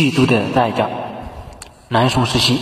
[0.00, 0.88] 嫉妒的代价。
[1.88, 2.56] 南宋时期，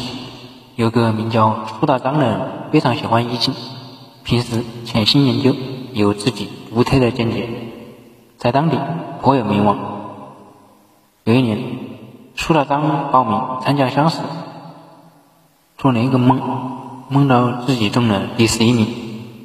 [0.74, 2.40] 有个名叫苏大章的人，
[2.72, 3.54] 非常喜欢易经，
[4.24, 5.54] 平时潜心研究，
[5.92, 7.48] 有自己独特的见解，
[8.38, 8.76] 在当地
[9.22, 9.78] 颇有名望。
[11.22, 11.60] 有一年，
[12.34, 14.18] 苏大章报名参加乡试，
[15.76, 16.40] 做了一个梦，
[17.08, 18.88] 梦到自己中了第十一名。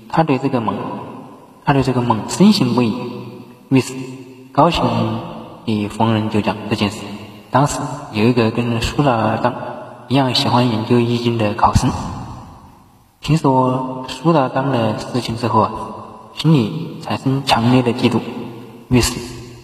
[0.10, 0.73] 他对这个梦，
[1.64, 2.91] 他对这个梦深信不疑，
[3.70, 3.94] 于是
[4.52, 4.84] 高兴
[5.66, 6.98] 地逢人就讲这件事。
[7.54, 7.80] 当时
[8.14, 9.54] 有一个跟苏大刚。
[10.10, 11.89] 一样喜欢研究易经的考生，
[13.21, 15.71] 听说苏大刚的事情之后啊，
[16.36, 18.20] 心里产生强烈的嫉妒，
[18.89, 19.18] 于是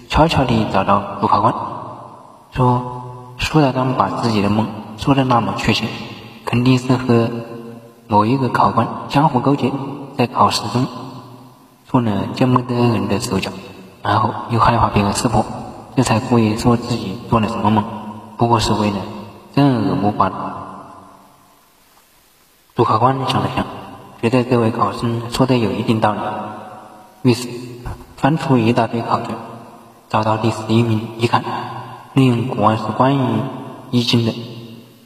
[0.07, 1.53] 悄悄地找到主考官，
[2.51, 5.87] 说苏大刚把自己的梦说的那么确切，
[6.45, 7.29] 肯定是和
[8.07, 9.73] 某一个考官相互勾结，
[10.17, 10.87] 在考试中
[11.85, 13.51] 做了见不得人的手脚，
[14.03, 15.45] 然后又害怕别人识破，
[15.95, 17.83] 这才故意说自己做了什么梦，
[18.37, 18.97] 不过是为了。
[19.55, 20.31] 震耳目光。
[22.75, 23.65] 主考官想了想，
[24.21, 26.19] 觉得这位考生说的有一定道理，
[27.23, 27.49] 于是
[28.15, 29.35] 翻出一大堆考卷，
[30.07, 31.43] 找到第十一名一看，
[32.13, 33.21] 内容果然是关于
[33.91, 34.33] 易经的。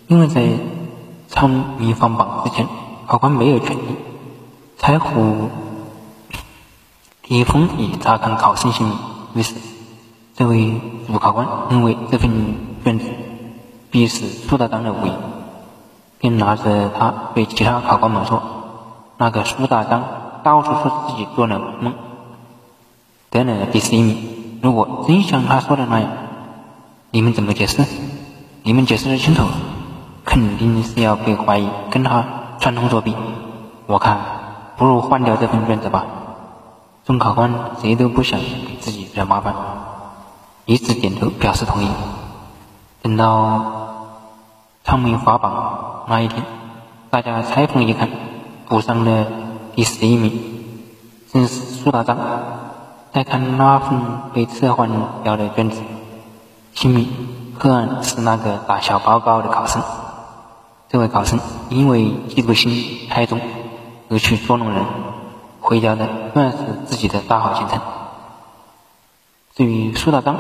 [0.08, 0.44] 因为在
[1.30, 2.68] 昌明放榜之前，
[3.08, 3.96] 考官没有权利
[4.78, 5.50] 拆胡
[7.24, 8.98] 提封以查看考生姓名，
[9.34, 9.56] 于是
[10.36, 12.32] 这位主考官认为这份
[12.84, 13.06] 卷子。
[13.92, 15.12] 必是苏大章的无疑，
[16.18, 18.42] 并拿着它对其他考官们说
[19.18, 20.04] ：“那个苏大章
[20.42, 21.94] 到处说自己做了梦，
[23.30, 24.18] 得了第十一名。
[24.64, 26.10] 如果真像他说的那样，
[27.12, 27.86] 你们怎么解释？
[28.64, 29.44] 你们解释的清楚，
[30.26, 32.26] 肯定是要被怀疑跟他
[32.60, 33.16] 串通作弊。
[33.86, 34.18] 我看
[34.76, 36.04] 不如换掉这份卷子吧。”
[37.06, 39.54] 众考官谁都不想给自己惹麻烦，
[40.66, 41.88] 一致点头表示同意。
[43.02, 43.82] 等到。
[44.86, 46.44] 昌明发榜那一天，
[47.10, 48.10] 大家拆封一看，
[48.68, 49.28] 补上的
[49.76, 50.38] 第十一名
[51.32, 52.18] 正是苏大章。
[53.14, 54.02] 再看那份
[54.34, 54.90] 被撤换
[55.24, 55.82] 掉的卷子，
[56.74, 57.08] 姓名
[57.58, 59.82] 赫然是那个打小报告的考生。
[60.90, 63.40] 这位考生因为嫉妒心太重
[64.10, 64.84] 而去捉弄人，
[65.62, 66.58] 毁掉的断是
[66.88, 67.80] 自己的大好前程。
[69.56, 70.36] 至于苏大刚，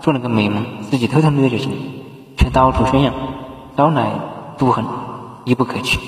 [0.00, 1.72] 做了个美梦，自己偷偷溜就行，
[2.38, 3.12] 却到处宣扬。
[3.76, 4.12] 招来
[4.56, 4.84] 妒恨，
[5.44, 5.98] 亦不可取。